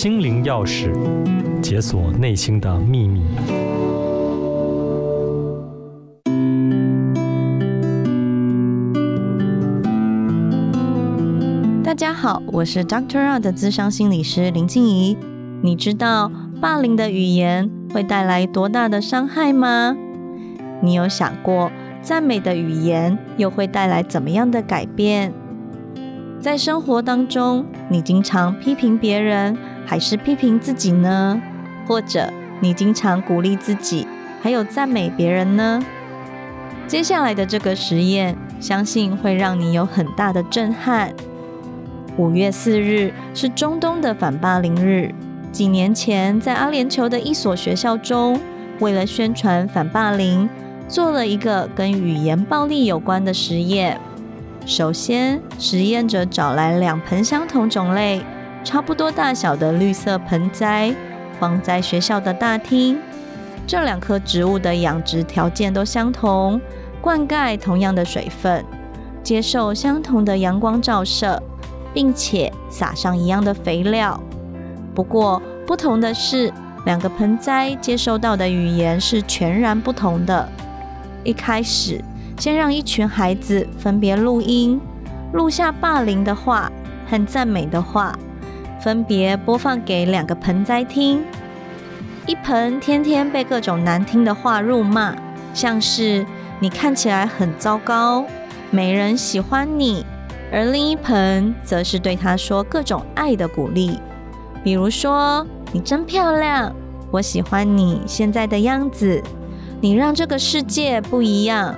[0.00, 0.92] 心灵钥匙，
[1.60, 3.20] 解锁内心的秘密。
[11.82, 15.16] 大家好，我是 Doctor R 的咨商心理师林静怡。
[15.62, 16.30] 你知道
[16.60, 19.96] 霸凌的语言会带来多大的伤害吗？
[20.80, 25.34] 你有想过赞美的语言又会带来怎么样的改变？
[26.38, 31.40] 在生活当中，你经常批评别人，还是批评自己呢？
[31.86, 34.06] 或者你经常鼓励自己，
[34.42, 35.82] 还有赞美别人呢？
[36.86, 41.14] 接下来的这个实验，相信会让你有很大的震撼。
[42.18, 45.14] 五月四日是中东的反霸凌日。
[45.50, 48.38] 几年前，在阿联酋的一所学校中，
[48.80, 50.46] 为了宣传反霸凌，
[50.86, 53.98] 做了一个跟语言暴力有关的实验。
[54.66, 58.20] 首先，实验者找来两盆相同种类、
[58.68, 60.94] 差不多大小的绿色盆栽，
[61.40, 62.98] 放在学校的大厅。
[63.66, 66.60] 这两棵植物的养殖条件都相同，
[67.00, 68.62] 灌溉同样的水分，
[69.22, 71.42] 接受相同的阳光照射，
[71.94, 74.20] 并且撒上一样的肥料。
[74.94, 76.52] 不过，不同的是，
[76.84, 80.46] 两个盆栽接收到的语言是全然不同的。
[81.24, 82.04] 一开始，
[82.36, 84.78] 先让一群孩子分别录音，
[85.32, 86.70] 录下霸凌的话
[87.08, 88.14] 和赞美的话，
[88.80, 91.22] 分别播放给两个盆栽听。
[92.26, 95.14] 一盆天天被各种难听的话辱骂，
[95.54, 96.26] 像是
[96.60, 98.24] “你看起来很糟糕，
[98.70, 100.02] 没人喜欢你”；
[100.52, 103.98] 而另一盆则是对他说各种爱的鼓励，
[104.62, 106.74] 比如说“你真漂亮，
[107.10, 109.22] 我喜欢你现在的样子，
[109.80, 111.74] 你让这个世界不一样”。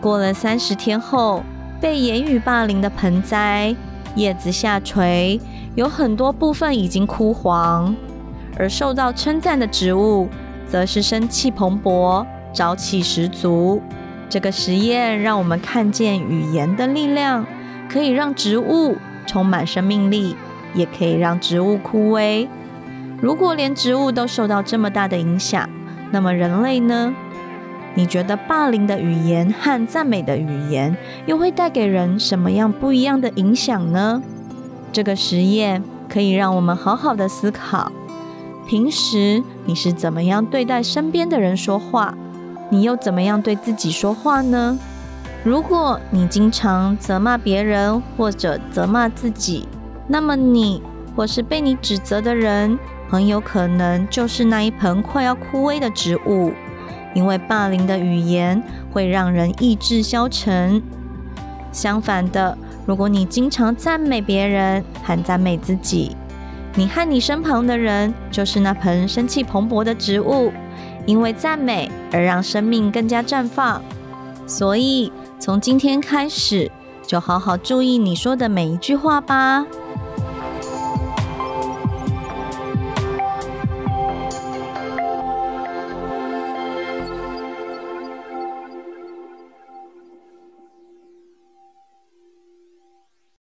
[0.00, 1.44] 过了三十天后，
[1.80, 3.76] 被言语霸凌的盆栽
[4.16, 5.38] 叶子下垂，
[5.74, 7.94] 有很多部分已经枯黄；
[8.58, 10.28] 而受到称赞的植物，
[10.66, 13.80] 则是生气蓬勃、朝气十足。
[14.28, 17.46] 这个实验让我们看见语言的力量，
[17.88, 18.96] 可以让植物
[19.26, 20.36] 充满生命力，
[20.74, 22.46] 也可以让植物枯萎。
[23.20, 25.68] 如果连植物都受到这么大的影响，
[26.10, 27.14] 那么人类呢？
[27.94, 30.96] 你觉得霸凌的语言和赞美的语言
[31.26, 34.22] 又会带给人什么样不一样的影响呢？
[34.92, 37.90] 这个实验可以让我们好好的思考：
[38.68, 42.14] 平时你是怎么样对待身边的人说话？
[42.70, 44.78] 你又怎么样对自己说话呢？
[45.42, 49.66] 如果你经常责骂别人或者责骂自己，
[50.06, 50.82] 那么你
[51.16, 56.52] 或是被你指责的人，很有可能就是那一盆快要枯萎的植物。
[57.14, 60.82] 因为霸凌的语言会让人意志消沉。
[61.70, 66.16] 相反的，如果你经常赞美别人和赞美自己，
[66.74, 70.52] 你和你身旁的人就是那盆生气蓬勃的植物，
[71.06, 73.80] 因为赞美而让生命更加绽放。
[74.46, 76.70] 所以，从今天开始，
[77.06, 79.64] 就好好注意你说的每一句话吧。